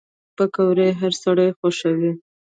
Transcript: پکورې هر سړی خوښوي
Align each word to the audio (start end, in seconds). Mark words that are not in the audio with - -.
پکورې 0.35 0.87
هر 0.99 1.13
سړی 1.23 1.49
خوښوي 1.57 2.11